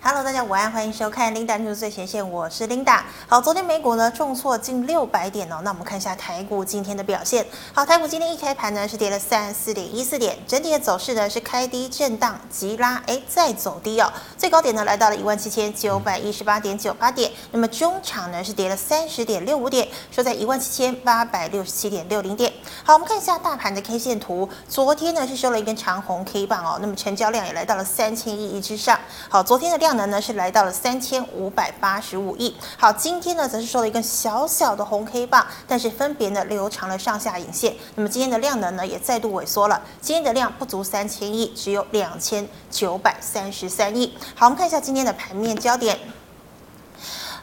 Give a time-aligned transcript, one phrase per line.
[0.00, 3.02] Hello，大家午安，欢迎收看 Linda News 最前线，我是 Linda。
[3.26, 7.44] 好，昨天美股呢重挫近六百点哦，那我们看一下台股今天的表现。
[7.74, 22.52] 好，台股今天一开盘呢是跌了三十四点一四点，整体的走势呢是开低震荡急拉，哎，再走低哦，最高点呢来到了一万七千九百一十八点九八点，那么中场呢是跌了三十点六五点，收在一万七千八百六十七点六零点。
[22.88, 28.98] 好，我们看一下大盘的 K 线图，昨天呢是收了一根长红 K 棒哦，那么成交量也来到了三千亿亿之上。
[29.28, 29.94] 好，昨天的量。
[29.94, 32.56] 能呢是来到了三千五百八十五亿。
[32.78, 37.76] 好，今天呢则是收了一根小小的红 K 棒，但是分别呢留长了上下影线。
[37.94, 44.16] 那么今天的量能呢也再度萎缩了，今天的量不足三千亿，只有两千九百三十三亿。
[44.34, 45.98] 好，我们看一下今天的盘面焦点。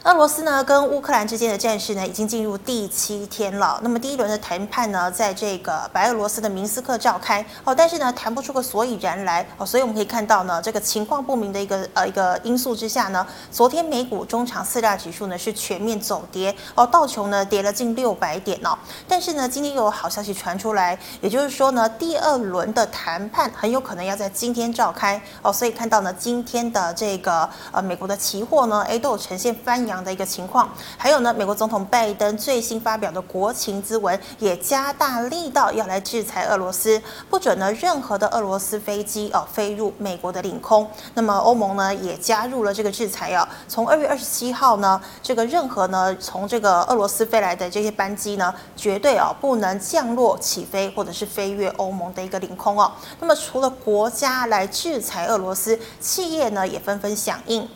[0.06, 3.80] 俄罗斯呢跟乌克兰之间的战事呢已经进入第七天了。
[3.82, 18.78] 那么第一轮的谈判呢，在这个白俄罗斯的明斯克召开哦，但是呢谈不出个所以然来哦，所以我们可以看到呢，这个情况不明的一个呃一个因素之下呢，昨天美股中场四大指数呢是全面走跌哦，道琼呢跌了近六百点哦。
[19.08, 29.95] 但是呢，今天又有好消息传出来，也就是说呢，第二轮的谈判很有可能要在今天召开哦，所以看到呢，今天的这个呃美国的期货呢，哎都有呈现翻扬。
[30.02, 40.88] 的一个情况，还有呢，美国总统拜登最新发表的国情咨文也加大力道要来制裁俄罗斯，不准呢任何的俄罗斯飞机哦飞入美国的领空。
[41.14, 52.92] 那么欧盟呢也加入了这个制裁哦，从二月二十七号呢，这个任何呢从这个俄罗斯飞来的这些班机呢，绝对哦不能降落起飞或者是飞越欧盟的一个领空哦。
[53.20, 57.68] 那么除了国家来制裁俄罗斯，企业呢也纷纷响应。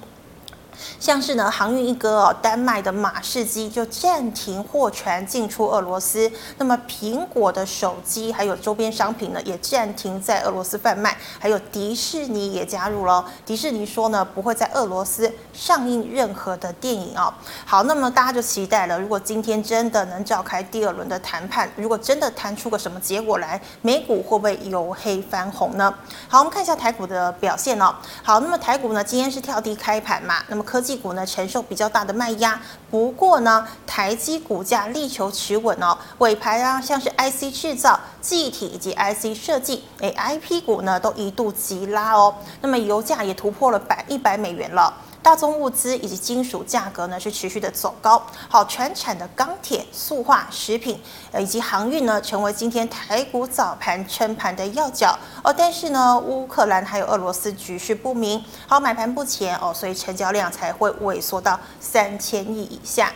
[0.99, 6.31] 像是呢，航运一哥哦，丹麦的马士基就暂停货船进出俄罗斯。
[6.57, 11.17] 那么苹果的手机还有周边商品呢，也暂停在俄罗斯贩卖。
[11.39, 17.33] 还有迪士尼也加入了，迪士尼说呢，不会在俄罗斯上映任何的电影哦。
[17.65, 25.93] 好，那么大家就期待了，如果今天真的能召开第二轮的谈判，如果真的谈出个什么结果来，美股会不会由黑翻红呢？
[26.29, 27.95] 好，我们看一下台股的表现哦。
[28.23, 30.65] 好，那么台股呢，今天是跳低开盘嘛，那么。
[30.71, 32.61] 科技股呢承受比较大的卖压，
[32.93, 35.99] 不过呢，台积股价力求持稳哦。
[36.19, 42.33] 尾盘啊，像是 IC 制造、记忆体以及 IC 设计，哎，IP 股呢都一度急拉哦。
[42.61, 44.95] 那么油价也突破了百一百美元了。
[45.23, 50.99] 大宗物资以及金属价格呢是持续的走高，好，全产的钢铁、塑化、食品，
[51.31, 55.55] 呃以及航运呢，成为今天台股早盘撑盘的要角哦。
[55.57, 63.13] 但是呢，乌克兰还有俄罗斯局势不明，好，买盘不前哦，所以成交量才会萎缩到三千亿以下。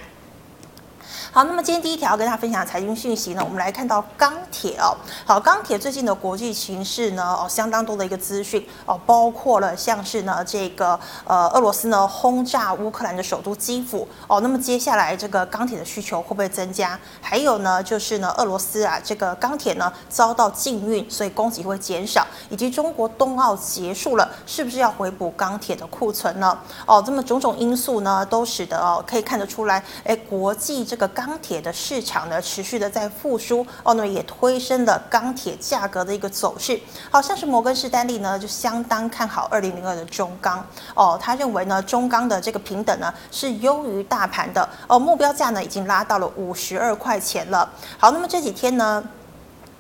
[1.35, 4.97] 好，那么今天第一条要跟大家分享的财经讯息呢，我们来看到钢铁哦。
[5.27, 16.97] 好，钢铁最近的国际情势呢，哦，相当多的一个资讯哦，包括了像是呢这个呃俄罗斯呢轰炸乌克兰的首都基辅哦，那么接下来这个钢铁的需求会不会增加？
[17.21, 26.57] 还有呢就是呢俄罗斯啊这个钢铁呢遭到禁运，所以供给会减少，以及中国冬奥结束了，是不是要回补钢铁的库存呢？
[26.87, 36.79] 哦，这么种种因素呢，都使得哦可以看得出来，哎，国际这个钢钢铁的市场呢，持续的在复苏哦，那么也推升了钢铁价格的一个走势。
[37.11, 40.63] 好像是摩根士丹利呢，就相当看好二零零二的中钢
[40.95, 47.67] 哦，他认为呢，中钢的这个平等呢是优于大盘的哦，目标价呢已经拉到了五十二块钱了。
[47.97, 49.03] 好，那么这几天呢，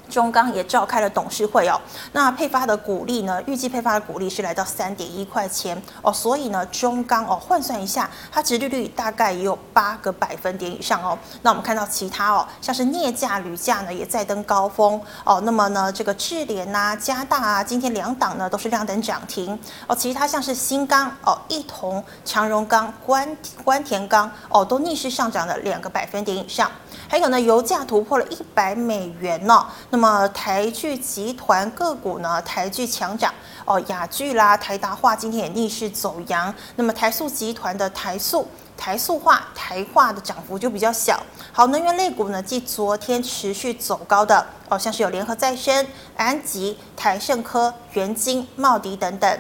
[0.09, 1.81] 中钢也召开了董事会哦，
[2.13, 11.19] 那配发的股利呢，预计配发的股利是来到三点一块钱哦，所以呢，中钢哦换算一下，它殖利率大概也有八个百分点以上哦。
[11.43, 15.41] 那我们看到其他哦，像是镍价、铝价呢也再登高峰哦。
[15.45, 19.97] 那么呢，这个智联呐、嘉大啊，今天两档呢都是亮灯涨停哦。
[19.97, 26.71] 其他像是新钢哦、一铜、长荣钢、关关田钢哦，都逆势上涨了两个百分点以上。
[27.09, 29.67] 还有呢，油价突破了一百美元呢、哦。
[29.91, 33.33] 那么么台聚集团个股呢，台聚强涨
[33.65, 36.55] 哦，亚聚啦、台达化今天也逆势走阳。
[36.77, 38.47] 那么台塑集团的台塑、
[38.77, 41.19] 台塑化、台化的涨幅就比较小。
[41.53, 45.87] 好，能源类股呢，继昨天持续走高的哦，像是有联合再生、
[46.19, 49.39] 安吉、台盛科、元晶、茂迪等等。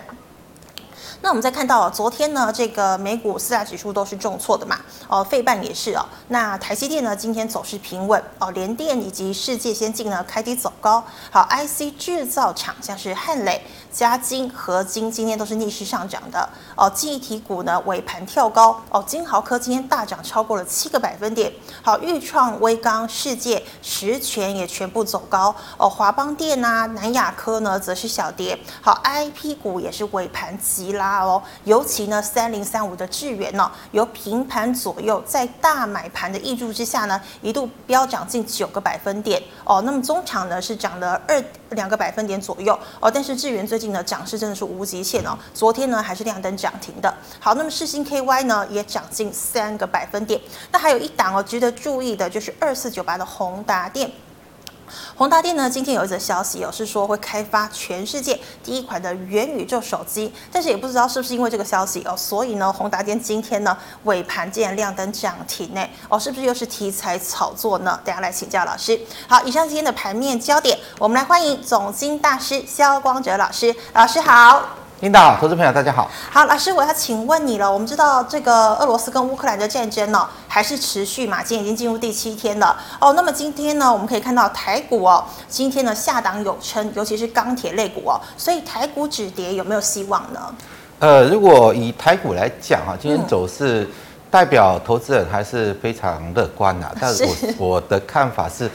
[1.24, 4.78] 那我们再看到昨天呢，这个美股四大指数都是重挫的嘛，
[5.08, 6.04] 哦，费半也是哦。
[6.28, 11.02] 那台积电呢，今天走势平稳哦，联电以及世界先进呢开低走高。
[11.30, 16.90] 好，IC 制造厂像是汉磊、嘉晶、合晶今天都是逆势上涨的哦。
[16.94, 21.50] 记忆体股呢尾盘跳高哦，金豪科今天大涨超过了七个百分点。
[21.80, 25.88] 好，钰创、威刚、世界、十銓也全部走高哦。
[25.88, 28.58] 华邦电啊、南亚科呢则是小跌。
[28.82, 31.13] 好，IP 股也是尾盘急拉。
[31.14, 39.81] 拉哦，尤其呢三零三五的智原呢，由平盘左右，在大买盘的挹注之下呢，一度飙涨近九个百分点哦。
[39.82, 47.12] 那么中场呢是涨了二两个百分点左右哦，但是智原最近呢涨势真的是无极限哦，昨天呢还是亮灯涨停的。
[47.38, 50.40] 好，那么世芯 KY 呢也涨近三个百分点。
[50.72, 54.10] 那还有一档哦值得注意的就是二四九八的宏达电。
[55.16, 67.98] 宏达电呢，今天有一则消息哦，是说会开发全世界第一款的元宇宙手机，但是也不知道是不是因为这个消息哦，所以呢，宏达电今天呢尾盘竟然亮灯涨停呢，哦，是不是又是题材炒作呢？
[68.04, 69.00] 等下来请教老师。
[69.26, 74.83] 好，以上今天的盘面焦点，我们来欢迎总经大师肖光哲老师，老师好。
[75.00, 76.08] 领导，投资朋友大家好。
[76.31, 77.70] 好，老师，我要请问你了。
[77.70, 81.43] 我们知道这个俄罗斯跟乌克兰的战争呢，还是持续嘛？
[81.43, 83.12] 今天已经进入第七天了哦。
[83.14, 88.19] 那么今天呢，我们可以看到台股哦，今天呢下档有撑，尤其是钢铁类股哦。
[88.38, 90.41] 所以台股止跌有没有希望呢？
[91.00, 93.87] 呃，如果以台股来讲啊，今天走势
[94.31, 96.88] 代表投资人还是非常乐观啊。
[96.93, 97.26] 嗯、但是
[97.58, 98.70] 我我的看法是，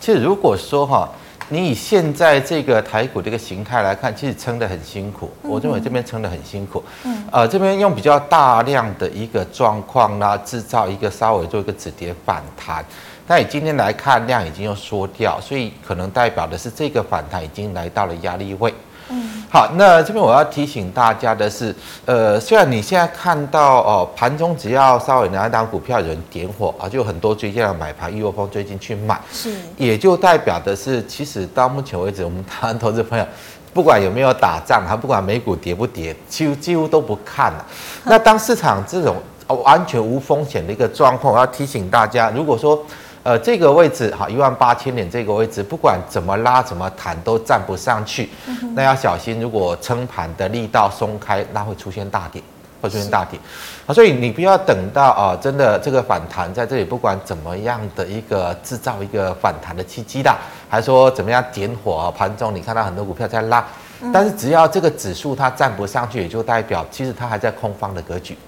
[0.00, 1.08] 其实如果说哈。
[1.50, 5.30] 你以现在这个台股这个形态来看，其实撑得很辛苦。
[5.42, 6.84] 我认为这边撑得很辛苦。
[7.04, 12.84] 嗯，呃，这边用比较大量的一个状况呢，制造一个稍微做一个止跌反弹。
[13.26, 18.72] 但以今天来看，量已经又缩掉，所以可能代表的是这个反弹已经来到了压力位。
[19.10, 21.74] 嗯，好，那这边我要提醒大家的是，
[22.04, 33.24] 呃，虽然你现在看到哦，盘中只要稍微哪一档股票有人点火啊，就很多追进来买盘，一窝蜂追进去买，是，也就代表的是，其实到目前为止，我们台湾投资朋友，
[33.72, 37.66] 不管有没有打仗，还不管美股跌不跌，几乎几乎都不看了。
[38.04, 39.16] 那当市场这种
[39.64, 42.84] 完全无风险的一个状况，我要提醒大家，如果说。
[43.28, 48.30] 呃，这个位置哈，一万八千点这个位置，不管怎么拉怎么弹都站不上去，
[48.74, 52.42] 那要小心，如果撑盘的力道松开，那会出现大跌，
[52.80, 53.38] 会出现大跌，
[53.86, 60.34] 啊，所以你不要等到啊，真的这个反弹在这里，不管怎么样的一个制造一个反弹的契机的，
[60.70, 63.62] 还说怎么样点火，盘中你看到很多股票在拉，
[64.10, 68.38] 但是只要这个指数它站不上去，也就代表其实它还在空方的格局。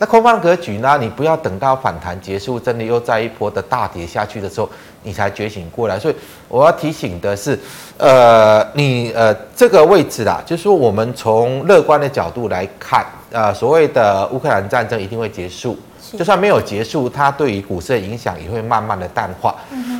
[0.00, 0.96] 那空方格局呢？
[1.00, 4.70] 你不要等到反弹结束，真的又再一波的大跌下去的时候，
[5.02, 5.98] 你才觉醒过来。
[5.98, 6.14] 所以
[6.46, 7.58] 我要提醒的是，
[7.96, 15.76] 呃，你呃这个位置啦，就是说我们从乐观的角度来看，呃，所谓的乌克兰战争一定会结束，
[16.16, 19.56] 就算没有结束，它对于股市的影响也会慢慢的淡化。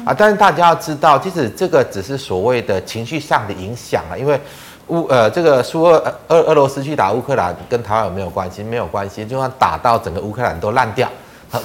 [0.07, 4.41] 啊，但是大家要知道，即使这个只是所谓的情绪上的影响啊，因为。
[4.89, 8.63] 乌呃，这个苏俄俄俄罗斯去打乌克兰，跟台湾有没有关系？
[8.63, 11.09] 没有关系，就算打到整个乌克兰都烂掉，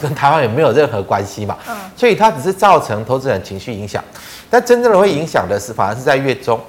[0.01, 1.57] 跟台湾也没有任何关系嘛。
[1.69, 4.03] 嗯，所以它只是造成投资人情绪影响，
[4.49, 6.59] 但真正的会影响的是，反而是在月中，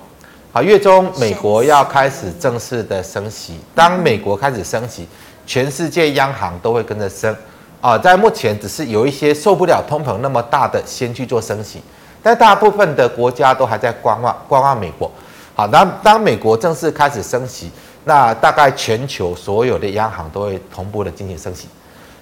[0.52, 5.08] 啊，月中美国要开始正式的升息，当美国开始升息，
[5.44, 7.34] 全世界央行都会跟着升，
[7.80, 11.82] 啊，在目前只是有一些受不了通膨那么大的先去做升息，
[12.22, 15.10] 但大部分的国家都还在观望观望美国。
[15.54, 17.70] 好，那当美国正式开始升息，
[18.04, 21.68] 那大概全球所有的央行都会同步的进行升息。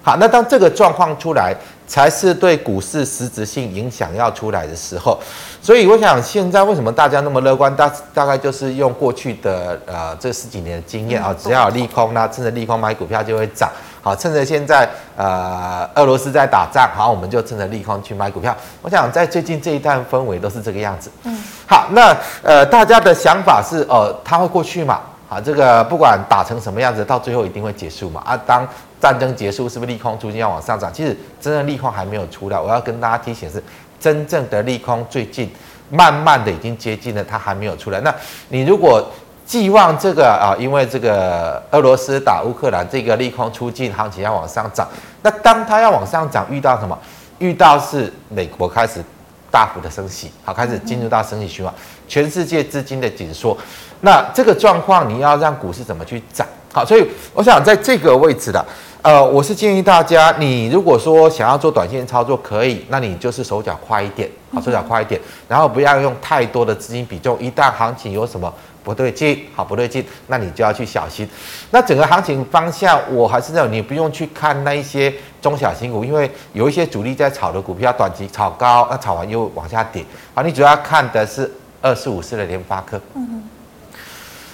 [0.03, 1.55] 好，那当这个状况出来，
[1.87, 5.17] 才是对股市实质性影响要出来的时候。
[5.61, 7.73] 所以我想，现在为什么大家那么乐观？
[7.75, 13.71] 大大概就是用过去的呃这十几年的经验啊，只要有利空，那趁着利空买股票就会涨。
[14.03, 14.85] 好，趁着现在
[15.15, 18.53] 呃俄罗斯在打仗，好，我们就趁着利空去买股票。
[18.81, 21.09] 我想在最近这一段氛围都是这个样子。
[21.23, 24.99] 嗯，好，那呃大家的想法是哦，它会过去嘛？
[25.29, 28.21] 好，这个不管打成什么样子，到最后一定会结束嘛？
[28.25, 28.67] 啊，当
[28.99, 30.91] 战争结束，是不是利空逐渐要往上涨？
[30.93, 32.59] 其实真正利空还没有出来。
[32.59, 33.63] 我要跟大家提醒是，
[34.01, 35.49] 真正的利空最近
[35.89, 38.01] 慢慢的已经接近了，它还没有出来。
[38.01, 38.13] 那
[38.49, 39.01] 你如果
[39.45, 44.87] 寄望这个啊，因为这个俄罗斯打乌克兰，这个利空出尽，行情要往上涨。
[45.21, 46.97] 那当它要往上涨，遇到什么？
[47.39, 49.03] 遇到是美国开始
[49.51, 51.73] 大幅的升息，好，开始进入到升息循环，
[52.07, 53.57] 全世界资金的紧缩。
[54.01, 56.47] 那这个状况，你要让股市怎么去涨？
[56.71, 58.65] 好，所以我想在这个位置的，
[59.01, 68.51] 呃，我是建议大家，你如果说想要做短线操作，可以，那你就是手脚快一点，好，手脚快一点，然后不要用太多的资金比重，一旦行情有什么。
[68.83, 71.27] 不对劲，好，不对劲，那你就要去小心。
[71.71, 80.03] 那整个行情方向，我还是认为你不用去看那一些中小型股，因为有一些主力在炒的股票，短期炒高，那炒完又往下跌。
[80.35, 81.49] 好，你主要看的是
[81.81, 82.99] 二四五四的联发科。
[83.15, 83.43] 嗯哼。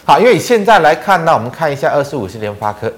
[0.06, 2.92] 好，因为现在来看呢，我们看一下二四五四联发科。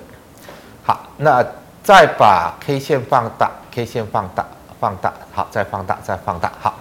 [0.83, 1.45] 好，那
[1.83, 4.45] 再把 K 线放大，K 线放大，
[4.79, 6.51] 放大，好，再放大，再放大。
[6.59, 6.77] 好，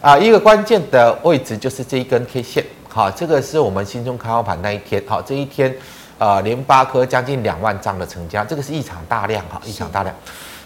[0.00, 2.64] 啊，一个关键的位置就是这一根 K 线。
[2.92, 5.02] 好，这个是我们新中开红盘那一天。
[5.06, 5.74] 好，这一天，
[6.18, 10.14] 呃联发科将近两万张的成交，这个是异常大量哈，异常大量。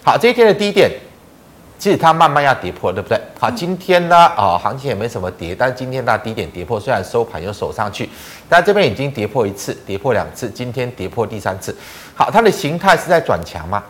[0.02, 0.90] 好，这一天的低点。
[1.78, 3.20] 其实它慢慢要跌破，对不对？
[3.38, 8.08] 好，今天呢，啊，行情也没什么跌，但是今天它低点跌破，虽然收盘又守上去，
[8.48, 11.76] 但这边已经跌破一次，跌破两次，今天跌破第三次。
[12.14, 13.82] 好，它的形态是在转强吗？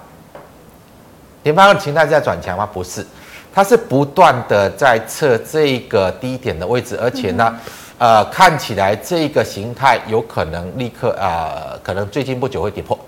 [1.44, 2.68] 联发科的形态是在转强吗？
[2.70, 3.06] 不是，
[3.54, 7.56] 它是不断的在测这个低点的位置，而且呢，
[7.98, 12.98] 呃，看起来这个形态有可能立刻啊、呃，可能最近不久会跌破。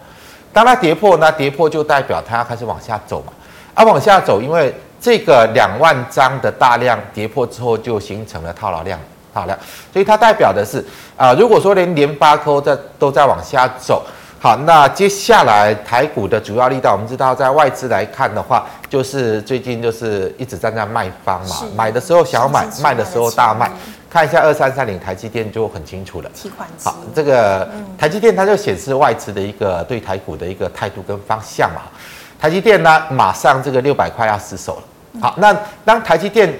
[0.52, 3.32] 当它跌破，那跌破就代表它要开始往下走嘛。
[3.74, 8.98] 它、啊、往下走，因为这个两万张的大量跌破之后，就形成了套牢量，
[9.32, 9.58] 套牢量，
[9.92, 10.84] 所以它代表的是
[11.16, 14.04] 啊、如果说连联发科在都在往下走，
[14.40, 23.68] 好，那接下来台股的主要力道，我们知道在外资来看的话，就是最近就是一直站在卖方嘛，买的时候小买，卖的时候大卖，
[24.08, 26.30] 看一下二三三零台积电就很清楚了。
[26.32, 27.68] 提款机，好，这个
[27.98, 31.82] 台积电它就显示外资的一个对台股的一个态度跟方向嘛。
[32.40, 35.20] 台积电呢，马上这个六百块要失守了。
[35.20, 35.52] 好，那
[35.84, 36.56] 当台积电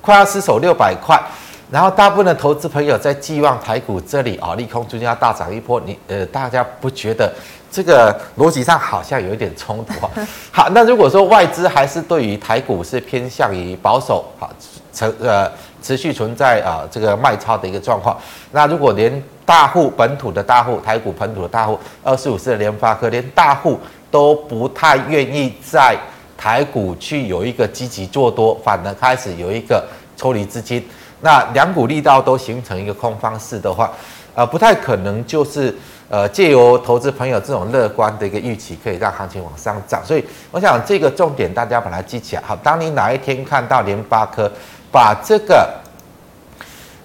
[0.00, 1.20] 快要失守六百块，
[1.70, 7.32] 然后大部分的投资朋友在寄望台股这里啊，利空出尽要大涨一波，你呃，大家不觉得
[7.70, 10.10] 这个逻辑上好像有一点冲突啊？
[10.52, 14.50] 好，那如果说外资还是对于台股是偏向于保守，好，
[14.92, 15.50] 持呃
[15.82, 18.16] 持续存在啊这个卖超的一个状况，
[18.52, 23.78] 那如果连大户本土的大户，台股本土的大户，二四五四的联发科，连大户。
[24.08, 25.94] 都不太愿意在
[26.38, 29.84] 台股去有一个积极做多，反而开始有一个
[30.16, 30.82] 抽离资金。
[31.26, 33.90] 那两股力道都形成一个空方式的话，
[34.32, 35.74] 呃，不太可能就是
[36.08, 40.00] 呃借由投资朋友这种乐观的一个预期，可以让行情往上涨。
[40.04, 42.42] 所以我想这个重点大家把它记起来。
[42.46, 44.48] 好，当你哪一天看到联发科
[44.92, 45.68] 把这个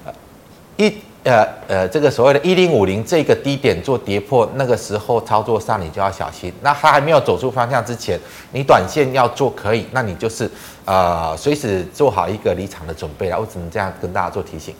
[0.05, 0.13] 呃
[0.77, 1.01] 一。
[1.23, 6.51] 呃呃，这个所谓的“一零五零”这个低点做跌破，那个时候操作上你就要小心。
[6.61, 8.19] 那它还没有走出方向之前，
[8.51, 10.49] 你短线要做可以，那你就是
[10.85, 13.39] 呃随时做好一个离场的准备了。
[13.39, 14.73] 我只能这样跟大家做提醒。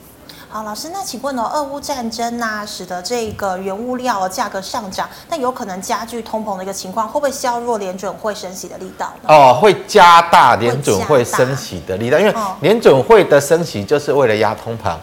[0.48, 9.32] 好，老师，那请问哦，俄乌战争呐、啊，使得这个原物料价格上涨，那有可能加剧通膨的一个情况，会不会削弱联准会升息的力道呢？
[9.32, 14.94] 哦，会加大联准会升息的力道，因为联准会的升息就是为了压通膨。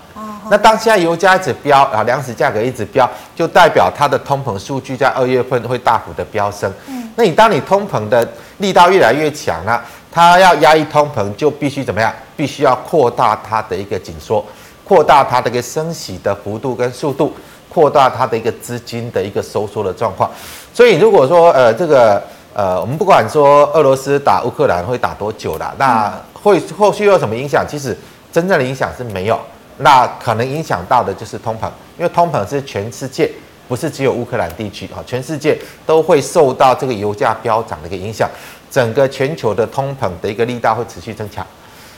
[0.50, 6.72] 那当现在油价一直飙啊，粮食价格一直飙，就代表它的通膨数据在二月份会大幅的飙升。
[6.88, 8.28] 嗯，那你当你通膨的
[8.58, 12.14] 力道越来越强了，它要压抑通膨，就必须怎么样？
[12.36, 14.44] 必须要扩大它的一个紧缩，
[14.84, 17.34] 扩大它的一个升息的幅度跟速度，
[17.68, 20.30] 扩大它的一个资金的一个收缩的状况。
[20.74, 22.22] 所以如果说呃这个
[22.54, 27.66] 呃我们不管说俄罗斯打乌克兰会打多久了，那会后续有什么影响？
[27.68, 27.96] 其实
[28.32, 29.40] 真正的影响是没有。
[29.82, 31.68] 那可能影响到的就是通膨，
[31.98, 33.32] 因为通膨是全世界，
[33.68, 38.30] 不是只有乌克兰地区啊，全世界都会受到这个油价飙涨的一个影响，
[38.70, 41.46] 整个全球的通膨的一个力道会持续增强。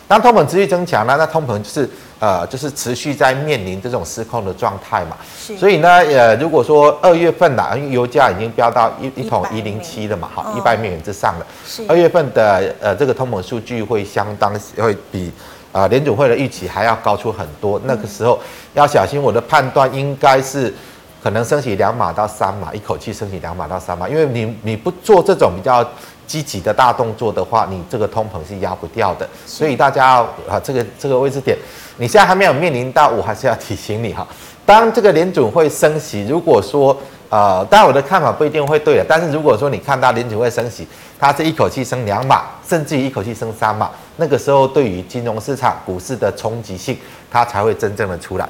[0.07, 5.15] 当通膨持续增强呢，那通膨就是呃就是持续在面临这种失控的状态嘛。
[5.57, 11.47] 所以呢，呃，如果说二月份呢，因为油价已经飙到一一桶一零七了嘛，好，一百美元之上了。
[11.87, 15.31] 二月份的呃这个通膨数据会相当会比。
[15.71, 18.39] 啊，联储会的预期还要高出很多，那个时候
[18.73, 19.21] 要小心。
[19.21, 20.73] 我的判断应该是
[21.23, 25.85] 可能升起两码到三码，一口气升起两码到三码，因为你你不做这种比较
[26.27, 29.27] 积极的大动作的话，你这个通膨是压不掉的。
[29.45, 30.17] 所以大家
[30.49, 31.57] 啊，这个这个位置点，
[31.97, 34.27] 你现在还没有面临到，我还是要提醒你哈。
[34.65, 36.95] 当这个联准会升息，如果说
[37.31, 40.85] 呃，当然我的看法不一定会对的，但是如果说你看到联准会升息，
[41.17, 46.99] 它是一口气升两码，甚至于一口气升三码，那个时候对于金融市场、股市的冲击性，
[47.31, 48.49] 它才会真正的出来。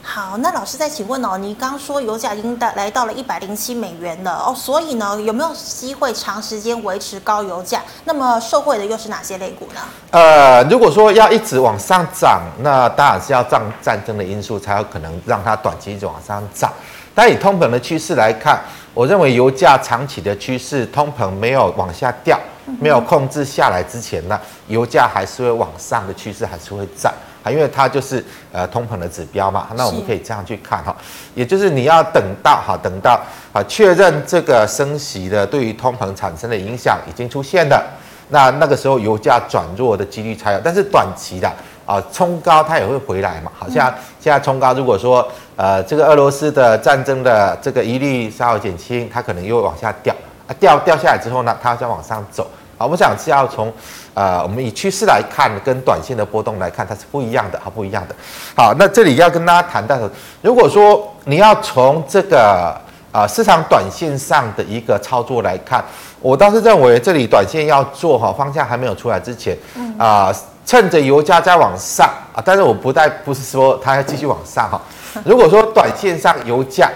[0.00, 7.82] 好，那老师再请问哦，你刚说油价已经到来到了一百零七美元了哦，所以呢，有没有机会长时间维持高油价？
[8.04, 9.80] 那么受惠的又是哪些类股呢？
[10.12, 16.72] 呃，如果说要一直往上涨，那当然是要战战争的因素才有可能让它短期一直往上涨。
[17.18, 18.62] 但以通膨的趋势来看，
[18.94, 22.38] 我认为油价长期的趋势，通膨没有往下掉，
[22.78, 29.66] 没有控制下来之前呢，油价还是会往上的趋势还是会涨啊，因为它就是呃通膨的指标嘛。
[29.74, 30.96] 那我们可以这样去看哈，
[31.34, 33.20] 也就是你要等到哈，等到
[33.52, 37.84] 啊确认这个升息的对于通膨产生的影响已经出现了，
[38.28, 40.60] 那那个时候油价转弱的几率才有。
[40.62, 41.52] 但是短期的
[41.84, 45.28] 啊冲高它也会回来嘛，好像现在冲高，如果说。
[45.58, 50.14] 呃，这个俄罗斯的战争的这个疑虑稍微减轻，它可能又往下掉
[50.46, 52.48] 啊，掉掉下来之后呢，它再往上走
[52.78, 52.86] 啊。
[52.86, 53.72] 我想是要从
[54.14, 58.14] 呃，我们以趋势来看，跟短线的波动来看，它是不一样的，好，不一样的。
[58.54, 60.08] 好，那这里要跟大家谈到的，
[60.42, 65.84] 如果说你要从这个啊、呃、市场短线上的一个操作来看，
[66.20, 69.58] 我倒是认为这里短线要做好方向还没有出来之前，
[69.98, 70.34] 啊、呃，
[70.64, 74.80] 趁着油价在往上啊，但是我不带不是说它要继续往上哈。
[75.26, 76.90] 如果说短线上油价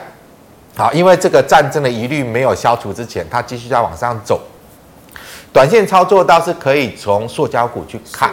[0.76, 4.40] 好，因为这个战争的疑虑没有消除之前，它继续在往上走，
[5.52, 8.30] 短线操作倒是可以从塑胶股去看。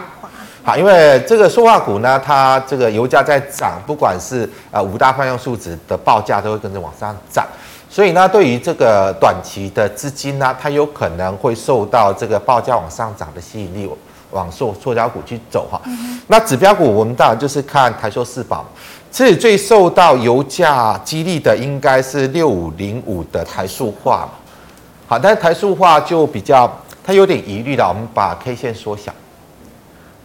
[0.64, 7.46] 好，因为这个塑化股呢，它这个油价在涨，不管是呃五大泛用数值的报价都会跟着往上涨，
[7.90, 13.90] 所以呢，对于这个短期的资金呢，它有可能会受到这个报价往上涨的吸引力，
[14.32, 15.82] 往塑塑胶股去走哈。
[15.86, 18.64] 嗯、那指标股我们当然就是看台塑四宝，
[19.12, 24.32] 这里最受到油价激励的应该是六五零五的台塑化嘛。
[25.08, 26.72] 好，但是台塑化就比较
[27.04, 29.12] 它有点疑虑了，我们把 K 线缩小。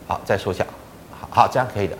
[0.07, 0.63] 好，再缩小，
[1.19, 1.97] 好，好，这样可以的。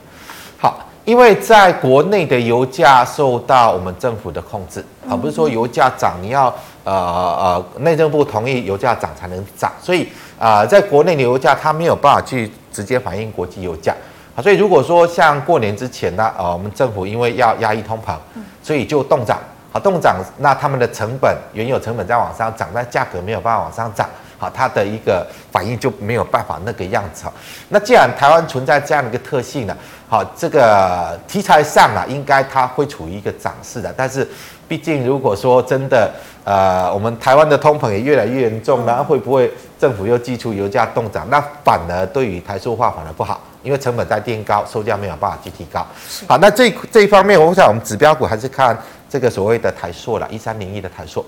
[0.59, 10.07] 好，因为在国内的油价受到我们政府的控制，而，不是说油价涨你要呃呃内政部同意油价涨才能涨，所以
[10.39, 13.95] 啊、在国内的油价它没有办法去直接反映国际油价，
[14.37, 18.17] 啊，所以如果说像过年之前呢，呃，我们政府因为要压抑通膨，
[18.63, 19.39] 所以就冻涨，
[19.73, 24.09] 好，冻涨，那他们的成本原有成本在往上涨，但价格没有办法往上涨。
[24.37, 27.25] 好，它的一个反应就没有办法那个样子。
[27.69, 29.77] 那既然台湾存在这样的一个特性呢，
[30.09, 33.95] 好，这个题材上啊，应该它会处于一个涨势的。
[33.97, 34.29] 但是，
[34.67, 36.11] 毕竟如果说真的，
[36.43, 39.51] 呃，我们台湾的通膨也越来越严重，那会不会
[39.85, 41.29] 政府又寄出油价动涨？
[41.29, 45.87] 那反而对于台塑化反而不好，因为成本在垫高，售价没有办法去提高。
[46.27, 48.75] 好，那这这一方面，我想我们指标股还是看
[49.11, 51.23] 这个所谓的台塑了，一三零一的台塑。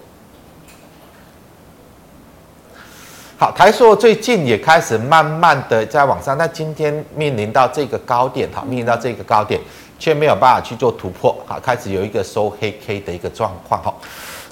[3.37, 9.61] 好，台塑最近也开始慢慢的在往上，那今天面临到这个高点，哈，面临到这个高点，
[9.99, 13.93] 却没有办法去做突破，好，开始有一个收黑 K 的一个状况，哈。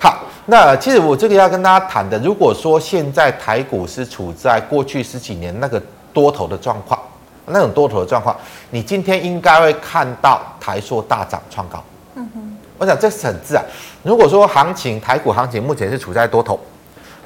[0.00, 6.98] 好，那其实我这个要跟大家谈的，如果说现在台股是处在过去十几年那个多头的状况，
[7.46, 8.36] 那种多头的状况，
[8.70, 11.82] 你今天应该会看到台塑大涨创高。
[12.16, 13.64] 嗯哼，我想这是很自然。
[14.02, 16.58] 如果说行情台股行情目前是处在多头。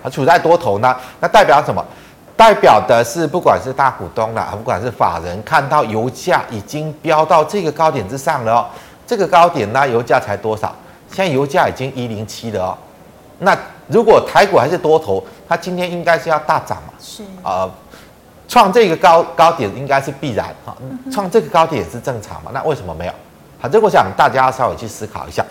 [0.01, 1.85] 啊，处在多头呢，那代表什么？
[2.37, 8.67] 代表的是不管是大股东啦，不管是法人，看到油价已经飙到这个高点之上了哦。
[9.05, 10.73] 这个高点呢，油价才多少？
[11.11, 12.79] 现在油价已经一零七了哦。
[13.41, 16.93] 那如果台股还是多头，它今天应该是要大涨嘛？
[17.01, 17.71] 是啊，呃，
[18.49, 20.77] 创这个高高点应该是必然啊，
[21.13, 22.51] 创这个高点也是正常嘛？
[22.53, 23.13] 那为什么没有？
[23.61, 25.45] 好，这我想大家稍微去思考一下。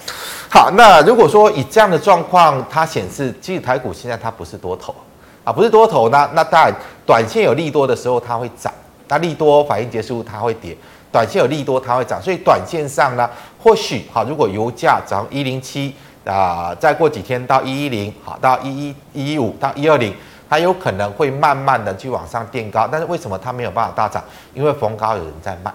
[0.49, 4.95] 好，那如果说以这样的状况，它显示其实台股现在它不是多头
[5.43, 6.73] 啊，不是多头呢，那当然
[7.05, 8.73] 短线有利多的时候它会涨，
[9.07, 10.77] 那利多反应结束它会跌，
[11.11, 13.29] 短线有利多它会涨，所以短线上呢，
[13.61, 20.13] 或许好，如果油价涨一零七啊，再过几天到一一零，好，到一一一一五到一二零，
[20.49, 24.23] 它有可能会慢慢的去往上垫高，但是为什么它没有办法大涨？
[24.53, 25.73] 因为逢高有人在卖。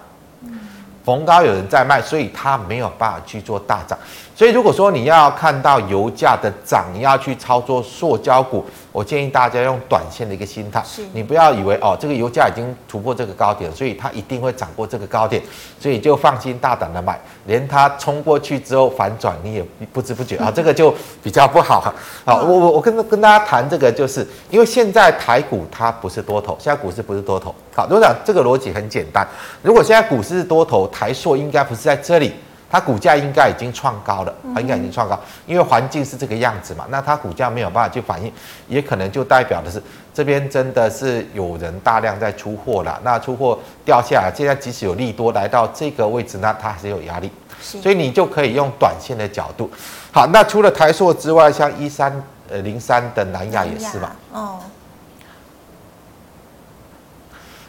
[1.03, 3.99] 逢高有人在卖，所以它没有办法去做大涨。
[4.35, 10.81] 所以如果说你要看到油价的涨，你要去操作塑胶股，我建议大家用短线的一个心态。
[10.83, 15.39] 是你不要以为哦，这个油价已经突破这个高点，所以它一定会涨过这个高点，
[15.79, 17.19] 所以就放心大胆的买。
[17.45, 21.93] 连它冲过去之后反转，你也不知不觉 啊，这个就比较不好。
[22.25, 27.53] 好，我我我跟跟大家谈这个，就是因为现在台股它不是多头，现在股市不是多头。
[27.75, 29.27] 好，董事长，这个逻辑很简单。
[29.61, 32.33] 如果现在股市是多头，台塑应该不是在这里，
[32.73, 36.87] 它股价应该已经创高了，它应该已经创高，因为环境是这个样子嘛。
[36.89, 38.33] 那它股价没有办法去反应，
[38.67, 39.79] 也可能就代表的是
[40.11, 42.99] 这边真的是有人大量在出货了。
[43.03, 47.31] 那出货掉下来，现在即使有利多来到这个位置，那它还是有压力。
[47.61, 49.69] 所以你就可以用短线的角度。
[50.11, 52.11] 好，那除了台塑之外，像一三
[52.49, 54.11] 呃零三的南亚也是嘛。
[54.31, 54.59] 哦。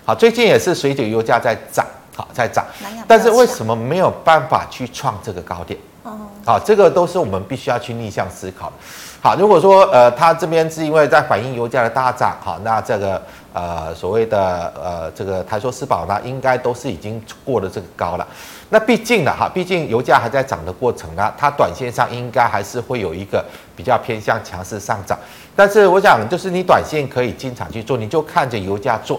[0.06, 1.84] 好，最近也是随着油价在涨，
[2.16, 2.64] 好在涨，
[3.08, 5.78] 但是为什么没有办法去创这个高点？
[6.04, 8.72] 哦，好，这个都是我们必须要去逆向思考的。
[9.20, 13.22] 好，如果说呃，它这边是因为在反映油价的大涨，好，那这个
[13.54, 18.26] 呃所谓的呃这个台塑四宝呢，应该都是已经过了这个高了。
[18.68, 23.42] 那毕竟呢，哈，毕竟油价还在涨的过程呢，它短线上应该还是会有一个
[23.74, 25.18] 比较偏向强势上涨。
[25.56, 29.18] 但是我想，就是你短线可以经常去做，你就看着油价做。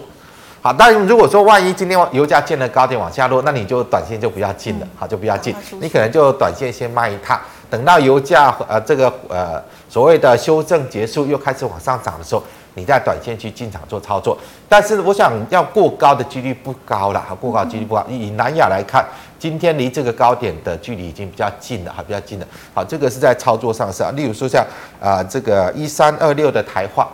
[0.66, 12.42] 好，但如果说万一今天油价见了高点往下落，那你就短线就不要进了，好，就不要进，你可能就短线先卖一趟，等到油价呃这个呃所谓的修正结束又开始往上涨的时候，
[12.74, 14.36] 你在短线去进场做操作。
[14.68, 18.04] 但是我想要过高的几率不高了，过高几率不高。
[18.08, 19.06] 以南亚来看，
[19.38, 22.46] 今天离这个高点的距离已经比较近了，哈，比较近了。
[22.74, 24.66] 好，这个是在操作上是啊，例如说像
[25.00, 27.08] 啊、呃、这个一三二六的台化。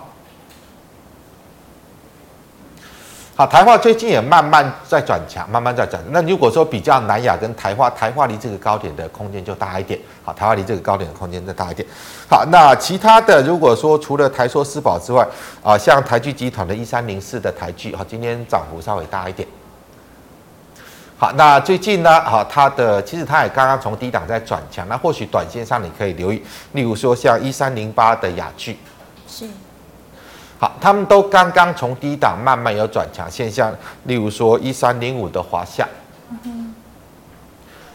[3.42, 6.00] 好，台化最近也慢慢在转强，慢慢在转。
[6.12, 9.98] 那如果说比较南亚跟台化，台化离这个高点的空间就大一点。
[10.22, 11.84] 好，台化离这个高点的空间再大一点。
[12.30, 15.26] 好，那其他的如果说除了台塑、四宝之外，
[15.60, 19.48] 啊，像台剧集团的一三零四的台剧，好，今天涨幅稍微大一点。
[21.18, 26.40] 好，那最近呢，好，它的其实它也刚刚从低档在转强，那或许短线上你可以留意，
[26.74, 28.78] 例如说像一三零八的雅剧，
[29.26, 29.48] 是。
[30.62, 35.84] 好，他们都刚刚从低档慢慢有转强现象，例如说一三零五的华夏，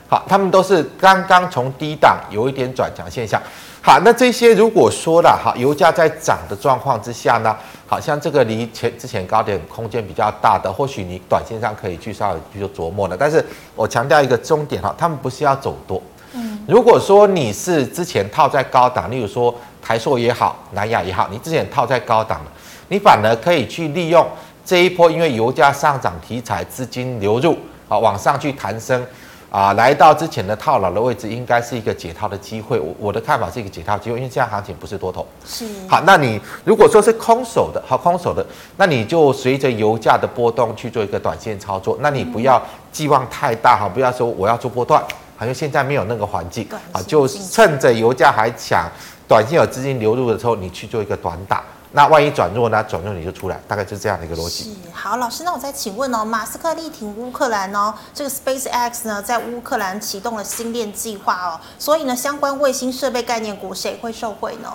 [0.10, 3.42] 好，他们都是刚刚从低档有一点转强现象。
[3.82, 13.16] 好，那这些如果说了，哈，油价在涨的状况之下呢，好像这个离前之前高点空间比较大的，或许你短线上可以去稍微去做琢磨的。
[13.16, 13.42] 但是
[13.76, 16.04] 我强调一个重点哈，他们不是要走多。
[16.34, 22.52] 嗯，如果说你是之前套在高档，例如说台塑也好，南亚也好，你之前套在高档的。
[22.90, 24.26] 你反而可以去利用
[24.66, 29.06] 这一波，因为油价上涨题材资金流入啊，往上去弹升
[29.50, 32.78] 啊，来到之前的套牢的位置，应该是一个解套的机会。
[32.78, 35.26] 我我的看法是一个解套机会，因为现在行情不是多头。
[35.46, 35.66] 是。
[35.88, 38.46] 好，那你如果说是空手的，好，空手的，
[38.76, 41.98] 那你就随着油价的波动去做一个短线操作。
[42.02, 45.02] 那你不要寄望太大哈，不要说我要做波段，
[45.38, 48.86] 好像现在没有那个环境啊，就趁着油价还强，
[49.30, 51.64] 短线有资金流入的时候，你去做一个短打。
[51.98, 52.84] 那万一转弱呢？
[52.84, 54.66] 转弱你就出来，大概就是这样的一个逻辑。
[54.66, 64.70] 是，好，老师，那我再请问哦，马斯克力挺乌克兰哦，这个 SpaceX 呢，在乌克兰启动了星链计划哦，所以呢，相关卫星设备概念股谁会受惠呢？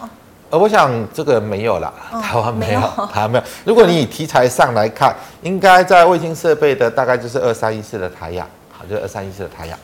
[0.50, 2.80] 呃，我想这个没有啦，台湾没有，
[3.14, 3.44] 台湾没有。
[3.64, 9.78] 如果你以题材上来看，应该在卫星设备的大概就是二三一四的台亚，好，就是二三一四的台亚。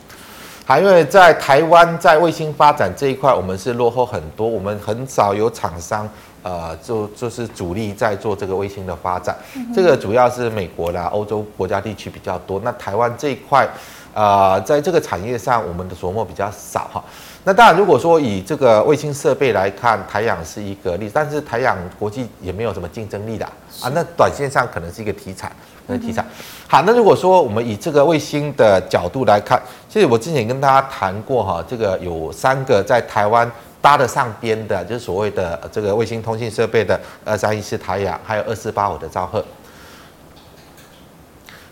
[0.67, 6.07] 还因为在台湾在卫星发展这一块，我们是落后很多，我们很少有厂商。
[6.49, 9.37] 呃，就就是主力在做这个卫星的发展，
[9.75, 12.59] 这个主要是美国啦、欧洲国家地区比较多。
[12.65, 13.69] 那台湾这一块，
[14.15, 17.05] 呃，在这个产业上，我们的琢磨比较少哈。
[17.45, 23.45] 那当然，如果说以这个卫星设备来看，台阳是一个例，但是台阳国际也没有什么竞争力的
[23.83, 23.93] 啊。
[23.95, 25.53] 那短线上可能是一个题材，
[25.87, 26.25] 呃，题材。
[26.67, 33.51] 好，那如果说我们以这个卫星的角度来看，其实我之前跟大家谈过哈，这个有三个在台湾。
[33.81, 39.45] 搭得上边的，就是所谓的这个卫星通信设备的二三一四台阳，还有二四八五的兆赫。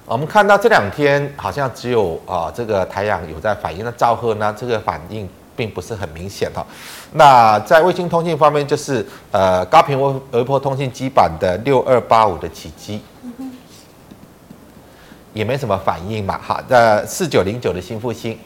[0.05, 6.65] 我们看到这两天好像只有啊这个台阳有在反应，那兆赫呢这个反应并不是很明显哈。
[7.13, 13.03] 那在卫星通信方面，就是呃高频微微波通信基板的六二八五的起机，
[15.33, 16.39] 也没什么反应嘛。
[16.39, 18.39] 哈，那四九零九的新复兴。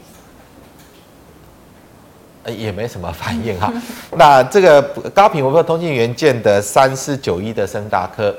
[2.46, 3.70] 也没什么反应哈，
[4.16, 4.80] 那这个
[5.14, 8.34] 高频微波通信元件的三四九一的升达科，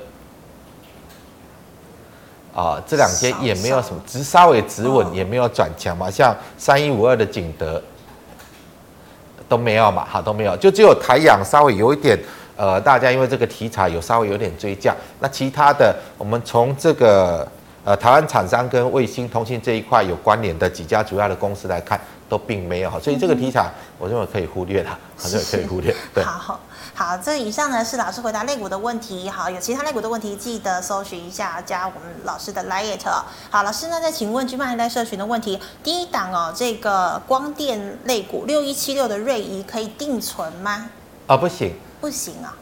[2.55, 6.09] 啊，这两天也没有什么，只稍微止稳，也没有转强嘛。
[6.09, 7.79] 像三一五二的景德
[9.47, 12.17] 都没有嘛，哈都没有，就只有台阳稍微有一点，
[12.57, 17.47] 呃，大家因为这个题材有稍微有点追价，那其他的我们从这个
[17.85, 22.01] 呃台湾厂商跟卫星通信这一块有关联的几家主要的公司来看。
[22.31, 24.91] 都并没有哈，所以这个题材我认为可以忽略它，
[25.21, 25.93] 好像可以忽略。
[26.13, 26.61] 对，好
[26.95, 29.29] 好，这以上呢是老师回答肋骨的问题。
[29.29, 32.97] 好，有其他肋骨的问题，记得搜寻一下，加我们老师的 LINE。
[33.49, 40.85] 好，老师呢再请问，今晚还在社群的问题，第一档哦，这个光电肋骨六一七六的瑞仪可以定存吗？
[41.27, 42.55] 啊，不行，不行啊。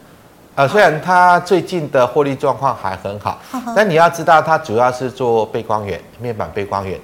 [0.56, 3.40] 呃，虽然它最近的获利状况还很好，
[3.76, 6.98] 但你要知道，它主要是做背光源，面板背光源。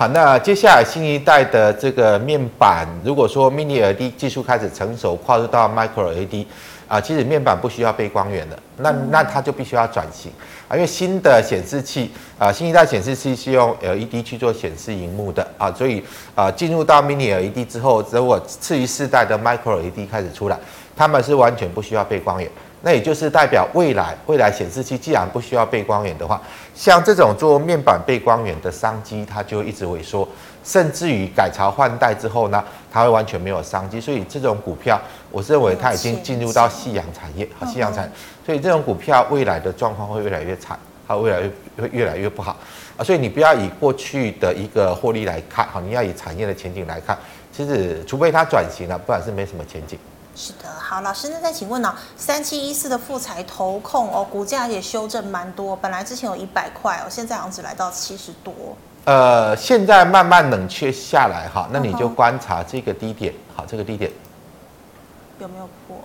[0.00, 6.46] 好，那接下来新一代的这个面板，如果说 Mini LED 技术开始成熟，跨入到 Micro LED，
[6.88, 10.32] 啊，其实面板不需要背光源的，那那它就必须要转型
[10.68, 16.02] 啊，因为新的显示器啊，新一代显示器是用 LED 去做显示荧幕的啊，所以
[16.34, 20.58] 啊，进入到 Mini LED 之后，如果次于世代的 Micro LED 开始出来，
[20.96, 22.50] 他们是完全不需要背光源。
[22.82, 26.40] 那也就是代表未来，未来显示器既然不需要背光源的话，
[26.74, 30.26] 像这种做面板背光源的商机，它就一直萎缩，
[30.64, 34.00] 甚至于改朝换代之后呢，它会完全没有商机。
[34.00, 34.98] 所以这种股票，
[35.30, 38.10] 我认为它已经进入到夕阳产业，好，夕阳产。
[38.46, 41.42] 所以这种股票未来的状况会越来越惨，它未来
[41.76, 42.56] 会越来越不好
[42.96, 43.04] 啊。
[43.04, 47.18] 所以你不要以过去的一个获利来看，好，你要以产业的前景来看。
[47.52, 49.98] 其实除非它转型了，不然是没什么前景。
[50.36, 51.92] 是的，好，老师，那再请问呢、哦？
[52.16, 58.54] 三七一四的富材投控哦，股价也修正蛮多，本来之前有一百块哦，现在好像只来到七十多。
[59.04, 64.10] 呃，现在慢慢冷却下来哈，那你就观察这个低点，好，这个低点
[65.40, 65.96] 有没有破？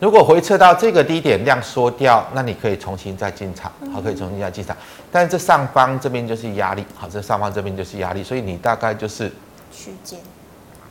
[0.00, 4.76] 如果回撤到这个低点，量缩掉，那你可以重新再进场，好，可以重新再进场。
[5.12, 9.30] 但是这上方这边就是压力，好，这上方这边就是压力，所以你大概就是
[9.72, 10.18] 区间。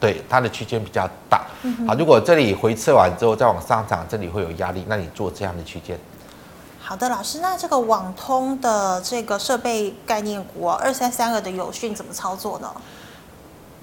[0.04, 1.46] 对，它的区间比较大。
[1.88, 5.98] 好，如果这里回撤完之后再往上涨，这里会有压力，那你做这样的区间。
[6.78, 12.70] 好的，老师，那这个网通的这个设备概念股啊，二三三二的有讯怎么操作呢？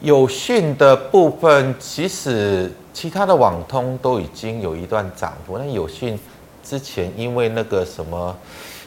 [0.03, 6.21] 有讯的部分，其实其他的网通都已经有一段涨幅，那有讯
[6.63, 8.37] 之前因为那个什么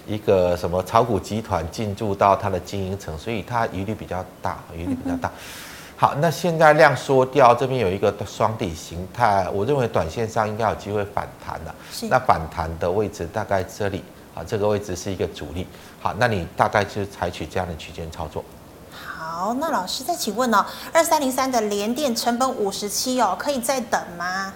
[0.05, 5.29] 一个什么炒股集团进驻到它的经营层，所以它疑虑比较大，疑虑比较大。
[5.29, 5.72] 嗯
[6.03, 11.73] 好，那现在量缩掉，这边有一个双底形态，我认为短线上应该有机会反弹了。
[11.93, 12.07] 是。
[12.09, 14.03] 那反弹的位置大概这里，
[14.35, 15.65] 啊，这个位置是一个阻力。
[16.01, 18.43] 好，那你大概就采取这样的区间操作。
[18.91, 24.53] 好，那老师再请问哦，二三零三的连电成本五十七哦，可以再等吗？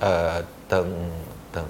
[0.00, 0.92] 呃，等
[1.52, 1.64] 等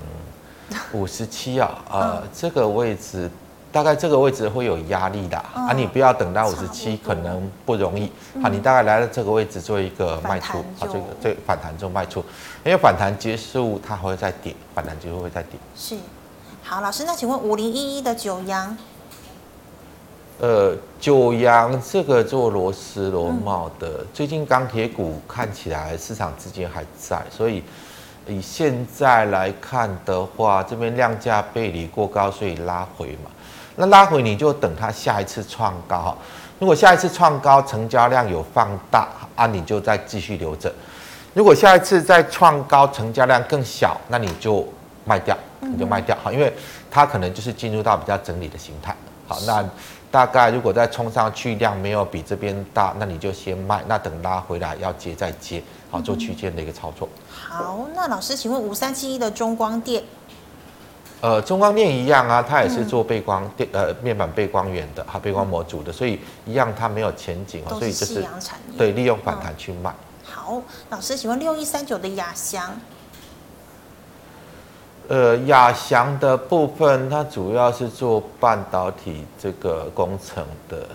[0.92, 3.30] 五十七啊，呃，嗯、这个位置。
[3.70, 8.10] 大概这个位置会有压力的、嗯、啊，你不要等到五十七，可能不容易。
[8.34, 12.24] 嗯、好，你大概来到这个位置做一个卖出，好，这个这个、反弹做卖出，
[12.64, 15.60] 因为反弹结束它会再跌，反弹结束会再跌。
[15.76, 15.96] 是，
[16.62, 18.74] 好，老师，那请问五零一一的九阳，
[20.40, 27.62] 呃，九阳这个做螺丝螺帽的，嗯、最近钢铁股看起来市场资金还在，所以
[28.26, 33.30] 以现在来看的话，这边量价背离过高，所以拉回嘛。
[33.80, 36.16] 那拉回你就等它下一次创高哈，
[36.58, 40.68] 如果下一次创高成交量有放大啊，你就再继续留着；
[41.32, 44.66] 如果下一次再创高成交量更小，那你就
[45.04, 46.52] 卖掉，你就卖掉哈，因为
[46.90, 48.92] 它可能就是进入到比较整理的形态。
[49.28, 49.64] 好，那
[50.10, 57.08] 大概如果再冲上去量没有比这边大，那你就先卖，那等拉回来要接再接，好，做区间的一个操作。
[57.32, 60.02] 好，那老师请问五三七一的中光电。
[61.20, 68.24] 呃，中光电一样啊，它也是做背光电、嗯、呃面板背光源的哈，背光模组的，所以一样它没有前景啊，所以就是
[68.76, 69.92] 对利用反弹去卖。
[70.22, 72.78] 好，老师，请问六一三九的亚翔，
[75.08, 80.86] 呃，亚翔的部分它主要是做半导体这个工程的，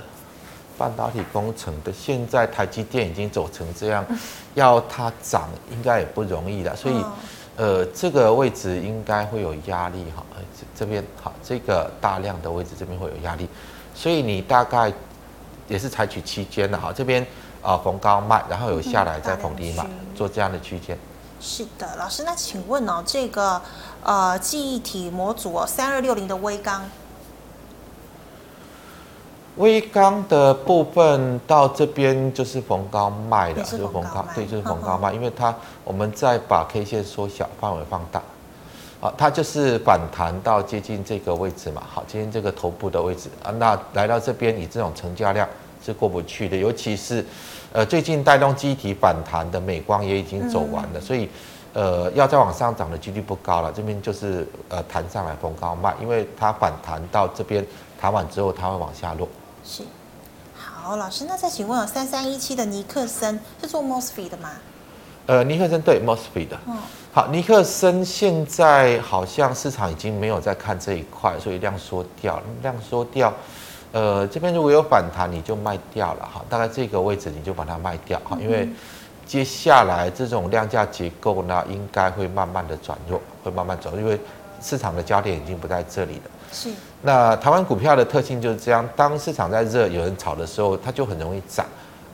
[0.77, 4.17] 半导体工程的，现在台积电已经走成这样，嗯、
[4.55, 6.95] 要它涨应该也不容易的，所以。
[6.95, 7.11] 嗯
[7.55, 10.23] 呃，这个位置应该会有压力哈，
[10.59, 13.47] 这这边好，这个大量的位置这边会有压力，
[13.93, 14.91] 所以你大概
[15.67, 17.25] 也是采取区间的哈，这边
[17.61, 19.85] 啊逢高卖，然后有下来再逢低买，
[20.15, 20.97] 做这样的区间。
[21.39, 23.61] 是的，老师，那请问哦，这个
[24.01, 26.83] 呃记忆体模组三二六零的威刚。
[29.57, 38.19] 威刚的部分到这边就是逢高卖的，就是逢高，对，就是逢高卖，因为它我们再把 K 线缩小，范围放大，
[38.99, 43.29] 啊，它就是反弹到接近这个位置嘛，好，接近这个头部的位置。
[43.43, 45.47] 啊，那来到这边，以这种成交量
[45.85, 47.23] 是过不去的，尤其是，
[47.71, 51.29] 呃，最近带动记忆体反弹的美光也已经走完了，所以，
[51.73, 57.63] 呃，要再往上涨的几率不高了，这边就是呃弹上来逢高卖，因为它反弹到这边
[58.01, 59.27] 弹完之后，它会往下落。
[59.65, 59.83] 是，
[60.55, 64.49] 好，老师，那再请问有，三三一七的尼克森是做 MOSFET 的吗？
[65.25, 66.59] 呃，尼克森对 MOSFET 的。
[66.67, 66.77] 嗯，
[67.13, 73.33] 好，尼克森现在好像市场已经没有在看这一块，所以量缩掉，量缩掉。
[73.93, 78.67] 呃，这边如果有反弹，你就卖掉了哈，大概这个位置你就把它卖掉哈，因为
[79.25, 84.19] 接下来这种量价结构呢，应该会慢慢的转弱，会慢慢走，因为
[84.61, 86.31] 市场的焦点已经不在这里了。
[86.51, 86.71] 是，
[87.05, 91.65] 那台湾股票的特性就是这样，当市场在热，有人炒的时候，它就很容易涨，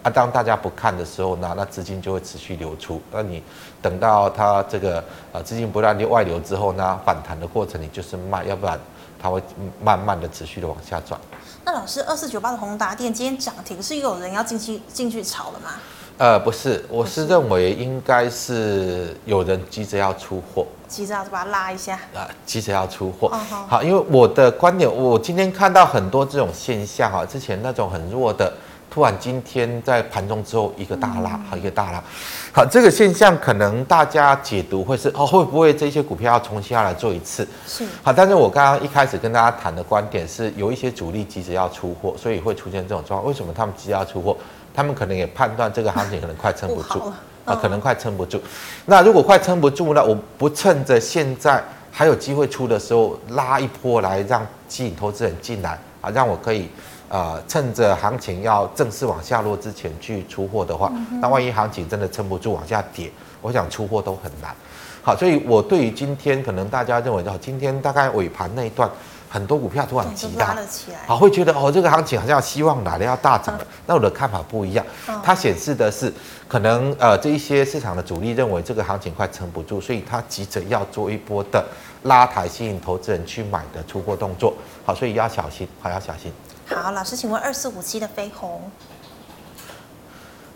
[0.02, 3.44] 啊，当大家不看的时候呢，那资金就会持续流出，那你
[3.84, 8.80] 等到它这个呃资金不断流外流之后呢，反弹的过程你就是卖，要不然
[9.22, 9.40] 它会
[9.84, 11.22] 慢慢的持续的往下转。
[11.64, 15.70] 那老师，二四九八的宏达电今天涨停，是有人要进去进去炒了吗？
[16.18, 23.28] 呃，不是，我是认为应该是有人急着要出货，急着要把它拉一下啊，急着要出货。
[23.28, 28.52] 哦、好，好，因为我的观点，我今天看到很多这种现象啊，之前那种很弱的，
[28.90, 32.04] 突然今天在盘中之后一个大拉，好、嗯、一个大拉，
[32.52, 37.48] 好，这个现象可能大家解读会是哦，会不会这些股票要重新要来做一次？
[37.68, 43.28] 是，好，但是我刚刚一开始跟大家谈的观点是有一些主力急着要出货，所以会出现这种状况。
[43.28, 44.36] 为什么他们急着要出货？
[44.74, 47.12] 他们可能也判断这个行情可能快撑不住，
[47.46, 48.42] 啊，可能快撑不住。
[48.86, 56.70] 那如果快撑不住呢，我不趁着现在还有机会出的时候拉一波来，让吸引投资人进来啊，让我可以
[57.10, 64.56] 呃趁着行情要正式往下落之前去出货的话，那万一行情真的撑不住往下跌，我想出货都很难。
[65.02, 68.90] 好，所以我对于今天可能大家认为的，今天大概尾盘那一段。
[69.30, 73.68] 很多股票突然急拉了起来，好，会觉得哦，这个行情好像希望来了，要大涨了。
[73.86, 74.84] 那我的看法不一样，
[75.24, 76.12] 它显示的是
[76.48, 81.64] 可能呃这一些市场的主力认为这个行情快撑不住，所以他急着要做一波的
[82.04, 84.52] 拉抬，吸引投资人去买的出货动作。
[84.84, 86.34] 好，所以要小心，还要小心。
[86.68, 88.72] 好，老师，请问二四五七的飞鸿，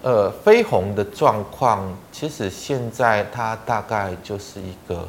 [0.01, 5.07] 呃，飞鸿的状况其实现在它大概就是一个。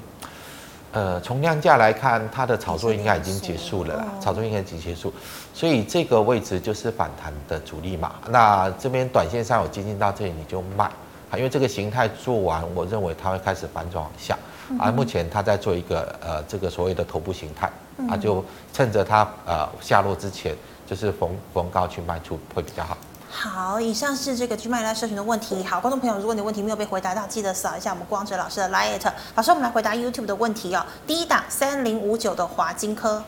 [0.94, 5.12] 呃，从量价来看，它的炒作应该已经结束了啦，炒作应该已经结束，
[5.52, 8.12] 所以这个位置就是反弹的主力嘛。
[8.30, 14.38] 那这边短线上有接近到这里，你就卖啊，因为这个形态做完，我认为它会开始反转往下。
[14.78, 17.68] 而目前它在做一个呃这个所谓的头部形态
[18.09, 20.54] 啊，就趁着它呃下落之前，
[20.87, 22.96] 就是逢逢高去卖出会比较好。
[23.36, 25.62] 好，以上是这个 GMoney 来社群的问题。
[25.64, 29.02] 好，观众朋友，如果你的问题没有被回答到，记得扫一下我们光哲老师的 Light。
[29.34, 30.86] 老师，我们来回答 YouTube 的问题哦。
[31.04, 33.22] 第一档三零五九的华金科，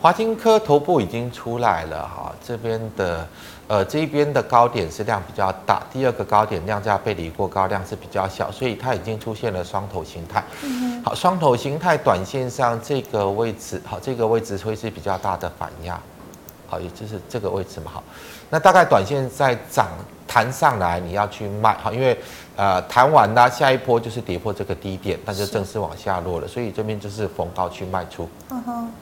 [0.00, 3.28] 华金科头部已经出来了哈，这边的
[3.68, 10.42] 呃这一边的高点是量比较大，第二个高点量价背离过高，量是比较小，所以它已经出现了双头形态。
[10.62, 16.00] 嗯、好，双头形态短线上这个位置，好，这个位置会是比较大的反压。
[16.68, 18.04] 好，也就是这个位置嘛，好，
[18.50, 19.88] 那大概短线在涨
[20.26, 22.16] 弹上来，你要去卖，好，因为
[22.56, 28.28] 呃弹完呢，下一波就是跌破这个低点，那就正式往下落了，所以这边就是逢高去卖出。
[28.50, 28.92] 嗯哼，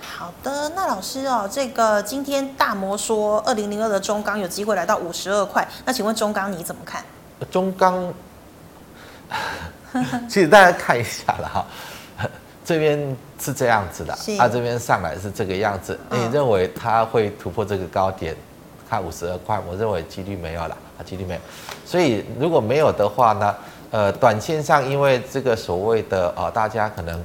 [0.00, 7.02] 好的，那老师哦，这个今天大摩说二零零二的中钢有机会来到五十二块，那请问中钢你怎么看？
[7.50, 8.14] 中钢，
[10.28, 11.66] 其实大家看一下了哈。
[12.68, 15.98] 这边是这样子的，它、啊、这边上来是这个样子。
[16.10, 18.36] 你认为它会突破这个高点，
[18.90, 19.58] 看五十二块？
[19.66, 21.40] 我认为几率没有了，啊，几率没有。
[21.86, 23.54] 所以如果没有的话呢，
[23.90, 27.24] 呃，短线上因为这个所谓的呃，大家可能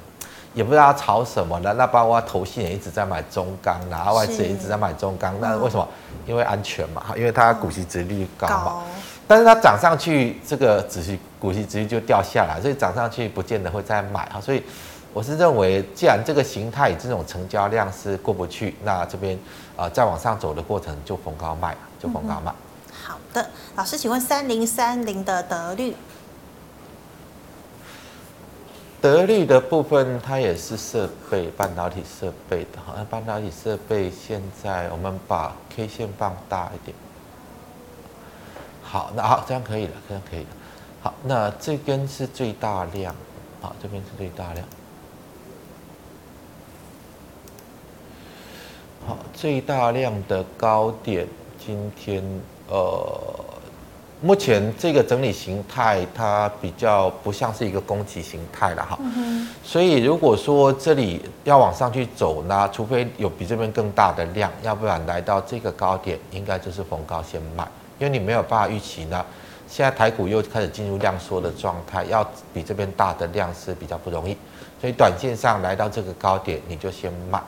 [0.54, 5.86] 也不知道炒什么的，那包括投信也一直在买中钢，然后外资也一直在买中钢，那为什么？
[6.26, 8.64] 因为安全嘛，因为它股息殖率高嘛。
[8.64, 8.84] 高
[9.28, 14.64] 但是它涨上去，这个股息股息殖率就掉下来，所以涨上去不见得会再买啊，所以。
[15.14, 19.38] 我是认为，既然这个形态这种成交量是过不去，那这边
[19.78, 22.52] 啊、再往上走的过程就逢高卖，就逢高卖。
[22.92, 25.96] 好的，老师，请问三零三零的德律，
[29.00, 36.96] 德律的部分它也是设备半导体设备的，好，那半导体设备现在我们把 K 线放大一点，
[38.82, 40.48] 好，那好，这样可以了，这样可以了。
[41.02, 43.16] 好，那这根是最大量，
[43.62, 44.66] 好，这边是最大量。
[49.06, 51.28] 好，最大量的高点，
[51.60, 52.24] 今天
[52.70, 53.06] 呃，
[54.22, 58.98] 目前这个整理形态它比较不像是一个攻击形态了哈。
[59.02, 67.68] 嗯、所以如果说这里要往上去走呢，除非有比这边更大的量，要不然来到这个高点，应该就是逢高先卖，
[68.00, 69.26] 因为你没有办法预期呢。
[69.68, 74.38] 现在台股又开始进入量缩的状态，要比这边大的量是比较不容易，
[74.80, 77.42] 所以短线上来到这个高点，你就先卖。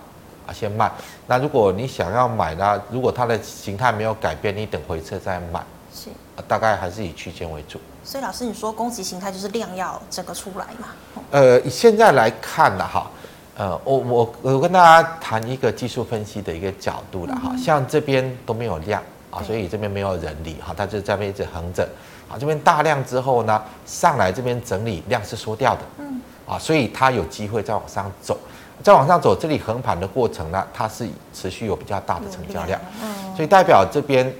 [0.46, 0.92] 啊，先卖。
[1.28, 2.82] 那如果你想要买呢？
[2.92, 5.64] 如果它的形态没有改变，你等回撤再买。
[5.94, 6.10] 是，
[6.48, 7.80] 大概还是以区间为主。
[8.04, 10.90] 所以老师，你说攻击形态就是量要整个出来嘛？
[11.32, 13.10] 呃，现在来看了哈，
[13.58, 21.88] 呃，我我我跟大家谈一个技术分析的一个角度了哈、嗯，像这边都没有量啊，所以这边没有人理哈，它就在这边一直横着。
[22.30, 25.82] 啊，这边大量之后呢，上来这边整理量是缩掉的。
[26.00, 26.22] 嗯。
[26.46, 28.38] 啊，所以它有机会再往上走。
[28.86, 34.32] 再往上走，这里横盘的过程呢，它是持续有比较大的成交量，嗯，所以代表这边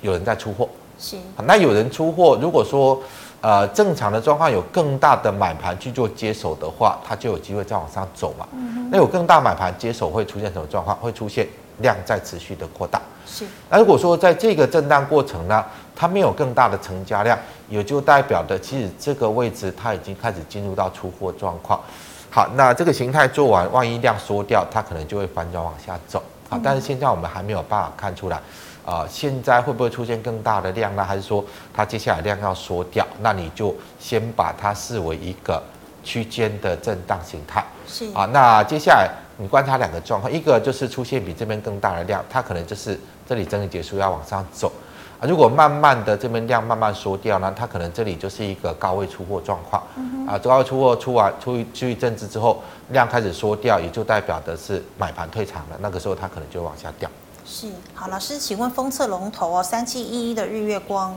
[0.00, 0.66] 有人在出货。
[0.98, 2.98] 是，那有人出货，如果说
[3.42, 8.48] 呃正常的状况有更大的买盘去做接手的话，它就有机会再往上走嘛。
[8.54, 10.96] 嗯，那有更大买盘接手会出现什么状况？
[10.96, 11.46] 会出现
[11.80, 12.98] 量在持续的扩大。
[13.26, 15.62] 是，那如果说在这个震荡过程呢，
[15.94, 17.38] 它没有更大的成交量，
[17.68, 21.78] 也就代表的其实这个位置它已经开始进入到出货状况。
[22.34, 26.22] 好，那这个形态做完，万一量缩掉，它可能就会反转往下走。
[26.48, 28.38] 好，但是现在我们还没有办法看出来，
[28.86, 31.04] 啊、呃，现在会不会出现更大的量呢？
[31.04, 33.06] 还是说它接下来量要缩掉？
[33.20, 35.62] 那你就先把它视为一个
[36.02, 37.62] 区间的震荡形态。
[37.86, 44.72] 是啊，那接下来你观察两个状况，一个就是出现比这边更大的量，它可能就是这里整理结束要往上走。
[45.22, 49.80] 啊，如果慢慢的这边量慢慢缩掉呢，它可能这里就是一个高位出货状况。
[49.96, 55.76] 嗯、啊，高位出货出完出出一阵子之后，量开始缩掉，也就代表的是买盘退场了。
[55.78, 57.08] 那个时候它可能就往下掉。
[57.44, 61.14] 是，好，老师，请问封测龙头哦，三七一一的日月光。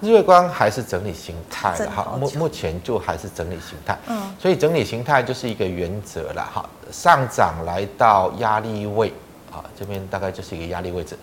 [0.00, 3.98] 日月光还是整理形态的哈，目目前就还是整理形态。
[4.06, 6.68] 嗯，所以整理形态就是一个原则了哈。
[6.92, 9.12] 上涨来到压力位
[9.56, 11.16] 啊，这边大概就是一个压力位置。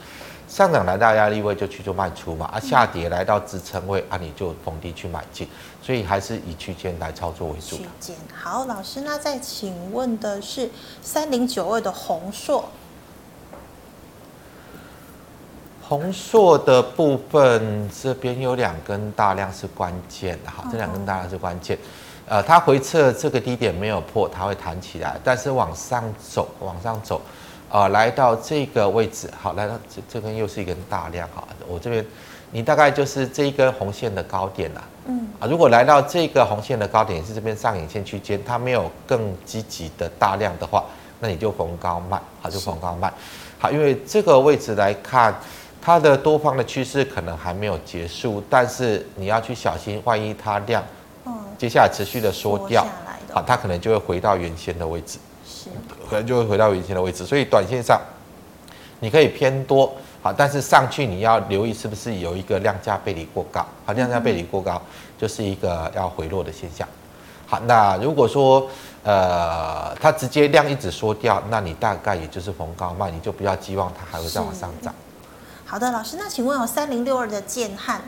[0.46, 5.48] 上涨来到压力位就去做卖出嘛，啊，下跌来到支撑位啊，你就逢低去买进，
[5.82, 7.78] 所以还是以区间来操作为主。
[7.78, 10.70] 区间好，老师，那再请问的是
[11.02, 12.66] 三零九二的红硕，
[15.82, 21.80] 红硕的部分这边有两根大量是关键的哈，这两根大量是关键，
[22.28, 27.20] 呃，它回撤这个低点没有破，它会弹起来，但是往上走，往上走。
[27.74, 32.06] 啊，来到这个位置，好，来到这这边又是一根大量哈，我这边
[32.52, 40.84] 你大概就是这一根红线的高点啦，嗯，啊，如果来到这个红线的高点是这边上影线区间，它没有更积极的大量的话，
[41.20, 43.12] 那你就逢高卖，好，就逢高卖，
[43.58, 45.34] 好，因为这个位置来看，
[45.82, 50.84] 它的多方的趋势可能还没有结束，但是你要去小心，万一它量，
[51.58, 52.86] 接下来持续的缩掉，
[53.32, 55.18] 好，它可能就会回到原先的位置。
[56.10, 58.00] 可能就会回到原先的位置，所以短线上
[59.00, 64.82] 你可以偏多，好，但是上去你要留意是不是有一个量价背离过高，好，量价背离过高
[65.18, 66.88] 就是一个要回落的现象。
[67.46, 68.68] 好，那如果说
[69.04, 74.94] 呃它直接量一直缩掉，那你大概也就是逢高卖，你就不要寄望它还会再往上涨。
[75.66, 78.02] 好的，老师，那请问有三零六二的建汉？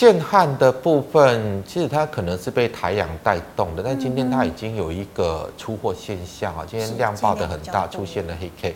[0.00, 8.74] 建汉的部分，其实它可能是被台阳带动的，但今天它已经有一个出货现象啊，今天量爆的很大，出现了黑 K，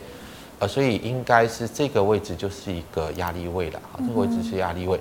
[0.59, 5.01] 呃，所以应该是这个位置就是一个压力位了，啊，这个位置是压力位，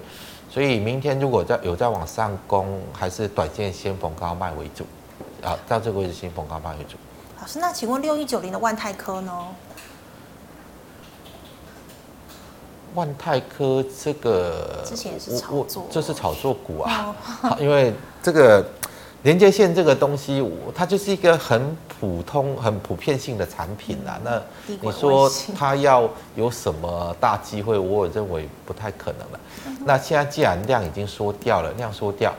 [0.49, 4.86] 所以明天如果再有再往上攻，还是短线先逢高卖为主，
[5.45, 6.95] 啊，到这个位置先逢高卖为主。
[7.41, 9.47] 老师，那请问六一九零的万泰科呢？
[12.93, 17.15] 万泰科这个，之前也是炒作，这是炒作股啊，
[17.59, 18.65] 因为这个
[19.23, 24.19] 连接线这个东西，它就是一个很普通、很普遍性的产品啊。
[24.23, 24.41] 那
[24.81, 29.39] 你说它要有什么大机会，我认为不太可能了。
[29.85, 32.33] 那现在既然量已经缩掉了，量缩掉，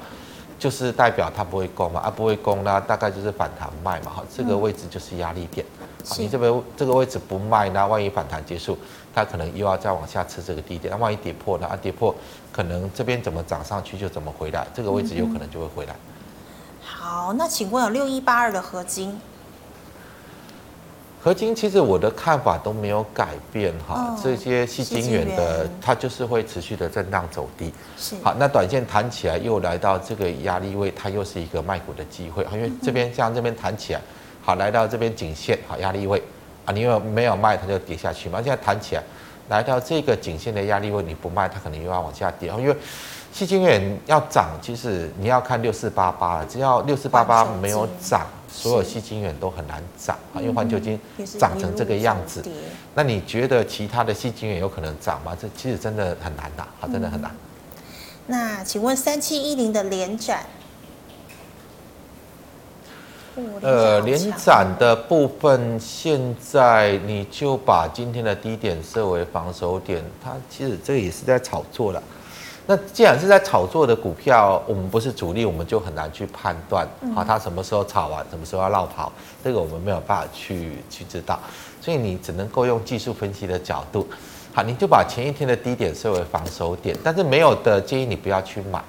[0.59, 5.65] 就是代表它不会攻嘛，啊不会攻，那大概就是反弹卖嘛，哈，这个位置就是压力点。
[6.19, 8.77] 你这边这个位置不卖，那万一反弹结束，
[9.15, 10.91] 它可能又要再往下吃这个低点。
[10.91, 12.15] 那万一跌破呢，啊跌破，
[12.51, 15.93] 可能这边怎么涨上去就怎么回来，这个位置有可能就会回来。
[15.93, 19.21] 嗯、好，那请问有六一八二的合金？
[21.23, 27.73] 合金其实我的看法都没有改变哈，哦、这些细晶圆的它就是会持续的震荡走低。
[27.97, 28.15] 是。
[28.23, 34.01] 好，那短线弹起来又来到这个压力位，它又是一个卖股的机会，因为这边像这边弹起来。
[34.43, 36.23] 好，来到这边颈线，好压力位
[36.65, 38.41] 啊，你有没有卖，它就跌下去嘛。
[38.43, 39.03] 现在弹起来，
[39.49, 42.49] 来到这个颈线的压力位，你不卖，它可能又要往下跌。
[42.59, 42.75] 因为
[43.35, 50.41] 矽晶圆要涨，其实你要看六四八八了，只要六四八八没有涨，所有矽晶圆都很难涨啊。
[50.41, 50.99] 因为环球金
[51.39, 52.43] 涨成这个样子，
[52.95, 55.37] 那你觉得其他的矽晶圆有可能涨吗？
[55.41, 57.31] 这其实真的很难的，啊，真的很难。
[58.27, 60.47] 那请问三七一零的连展？
[63.63, 72.03] 呃，连展的部分，现在你就把今天的低点设为防守点，它其实这个也是在炒作了。
[72.67, 79.13] 那既然是在炒作的股票，我们不是主力，我们就很难去判断，好，它什么时候炒完，什么时候要落跑，
[79.43, 81.39] 这个我们没有办法去去知道，
[81.81, 84.09] 所以你只能够用技术分析的角度，
[84.55, 88.83] 好，你就把前一天的低点设为防守点，但是没有的建议你不要去买。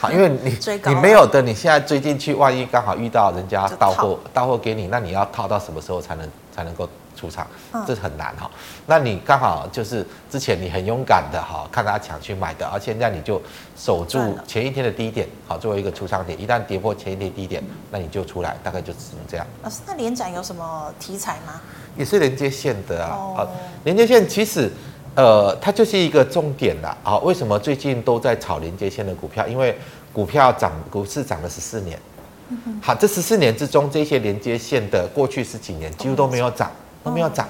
[0.00, 7.44] 好，因为你你没有的，你现在追进去，万一刚好遇到人家到货，到货给你，那你要套到什么时候才能才能够出场？
[7.84, 8.48] 这是很难哈。
[8.86, 13.42] 那你刚好就是之前你很勇敢的哈，看他抢去买的，而现在你就
[13.76, 16.40] 守住前一天的低点，好，作为一个出场点。
[16.40, 19.44] 一旦跌破前一天低点，那你就出来，大概就只能这样。
[19.64, 21.60] 老师，那连展有什么题材吗？
[21.96, 23.48] 也是连接线的啊，好，
[23.82, 24.70] 连接线其实。
[25.18, 26.96] 呃，它就是一个重点啦。
[27.02, 29.44] 啊，为什么最近都在炒连接线的股票？
[29.48, 29.76] 因为
[30.12, 31.98] 股票涨，股市涨了十四年。
[32.80, 36.70] 好，这十四年之中，这些连接线的过去十几年几乎都没有涨，
[37.02, 37.48] 都没有涨。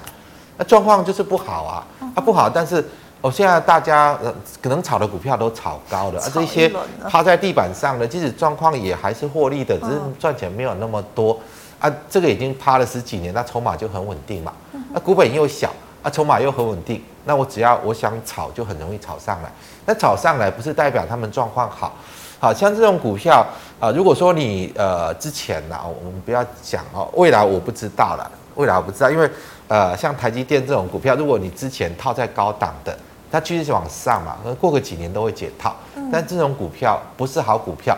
[0.57, 2.49] 那状况就是不好啊，啊不好。
[2.49, 2.83] 但是
[3.21, 6.67] 哦，现在大家呃可能炒的股票都炒高了，而这些
[7.07, 11.39] 趴在地板上的，即使状况也还是获利的，只是赚钱没有那么多
[11.77, 11.87] 啊。
[12.09, 14.51] 这个已经趴了十几年，那筹码就很稳定嘛。
[14.91, 15.71] 那股本又小。
[16.01, 19.51] 啊，筹码又很稳定，那我只要我想炒，就很容易炒上来。
[19.85, 21.93] 那炒上来不是代表他们状况好，
[22.39, 23.45] 好像这种股票
[23.79, 29.29] 啊、呃，如果说你呃之前呢，我们不要讲哦，未来我不知道了，未来我不知道，因为
[29.67, 32.97] 呃像台积电这种股票，如果你之前套在高档的，
[33.31, 35.75] 它继续是往上嘛，可能过个几年都会解套。
[36.11, 37.95] 但这种股票不是好股票，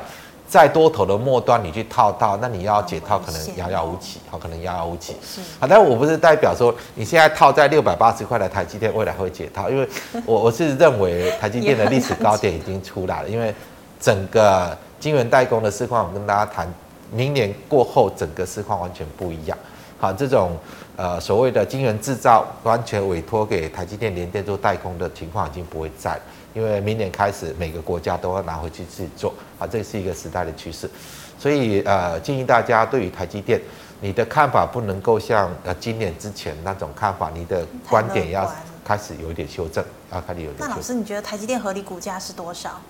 [0.51, 5.15] 在多头的末端你去套到，那你要解套可能遥遥无期，好，可能遥遥无期。
[5.23, 9.87] 是，好，但我不是代表说你现在套在六百八十块的台积电未来会解套，因为
[10.25, 13.55] 我我是认为台积电的历史高点已经出来了，因为
[13.97, 16.67] 整个晶圆代工的市况，我跟大家谈，
[17.13, 19.57] 明年过后整个市况完全不一样。
[20.01, 20.57] 好，这种
[20.97, 26.19] 呃所谓的晶圆制造完全委托给台积电联电做代工的情况已经不会在。
[26.53, 30.89] 因为明年开始，每个国家都要拿回去自己做啊，这是一个时代的趋势，
[31.39, 33.61] 所以呃，建议大家对于台积电，
[34.01, 38.51] 你的看法不能够像呃今年之前那种看法，你的观点要
[38.83, 40.57] 开始有一点修正，要开始有点。
[40.59, 42.81] 那老师，你觉得台积电合理股价是多少？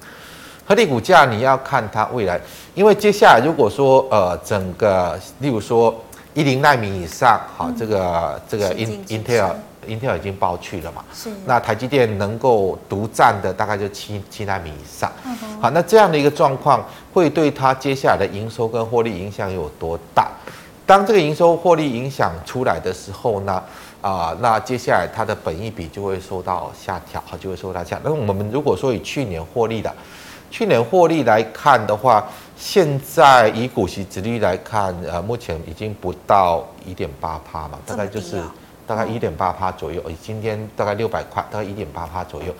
[0.66, 2.39] 合理股价你要看它未来，
[2.74, 6.03] 因为接下来如果说呃整个，例如说
[6.34, 9.53] 一零奈米以上，好，这个这个 Intel。
[9.88, 11.03] Intel 已经包去了嘛？
[11.13, 11.29] 是。
[11.45, 15.11] 那台积电能够独占的大概就七七纳米以上。
[15.25, 15.36] 嗯。
[15.61, 20.29] 好，那这样的一个状况会对它接下来的营收跟获利影响有多大？
[20.86, 23.63] 当这个营收获利影响出来的时候呢？
[24.01, 28.01] 啊、呃，那接下来它的本益比就会受到下调，好，就会受到下。
[28.03, 29.93] 那我们如果说以去年获利的，
[30.49, 32.27] 去年获利来看的话，
[32.57, 38.41] 现在以股息值率来看，呃，目前已经不到一点八趴嘛，大概就是。
[38.91, 42.53] 大概一点八趴左右，今天大概六百块，大概一点八趴左右。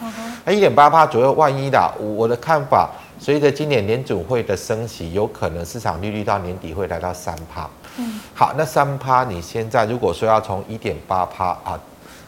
[0.45, 7.69] 那一点八趴左右，万一的，我的看法，随着今年联准会的升息，有可能市场利率到年底会来到三趴。
[7.97, 11.77] 嗯，好，那三趴，你现在如果说要从一点八趴啊，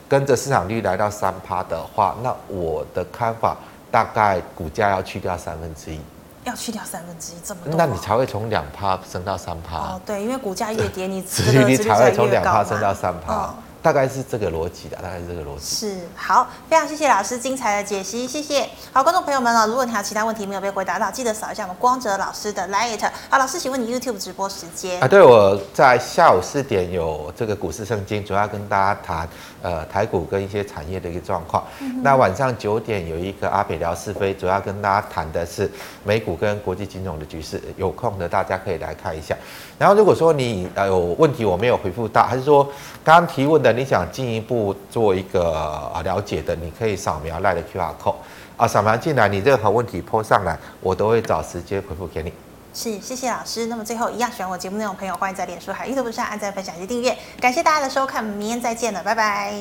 [0.09, 3.55] 跟着市场率来到三趴的话，那我的看法，
[3.89, 5.99] 大概股价要去掉三分之一，
[6.43, 9.77] 要去掉三分之一这么多，那你才会从两趴升到三趴。
[9.77, 13.33] 哦，对，因为股价越跌，你 殖利率才会从两趴升到三趴。
[13.33, 13.53] 哦
[13.83, 15.75] 大概是这个逻辑的，大概是这个逻辑。
[15.75, 18.67] 是好，非常谢谢老师精彩的解析，谢谢。
[18.93, 22.97] 好，观众朋友们啊，如果你还有其他问题没有被回答到，记得扫一下我们光哲老师的 Light。
[23.29, 25.07] 好，老师，请问你 YouTube 直播时间啊？
[25.07, 29.27] 对，我在下午四点有这个股市圣经，主要跟大家谈
[29.61, 31.61] 呃台股跟一些产业的一个状况。
[31.81, 35.69] 嗯、那晚上九点有一个阿北聊是非，主要跟大家谈的是
[36.05, 37.61] 美股跟国际金融的局势。
[37.75, 39.35] 有空的大家可以来看一下。
[39.77, 42.63] 然后如果说你呃有问题我没有回复到，还是说
[43.03, 43.72] 刚刚提问的。
[43.73, 48.15] 你想进一步做一个啊了解的，你可以扫描赖的 QR code
[48.55, 52.31] 啊，扫描进来，你任何问题 po 上来，我都会找时间回复给你。
[52.73, 53.67] 是，谢谢老师。
[53.67, 57.15] 那么最后一样喜欢我节目内容朋友，欢迎在脸书还有 YouTube 上按赞、分享及订阅。
[57.39, 59.53] 感谢大家的收看，明天再见了，拜拜。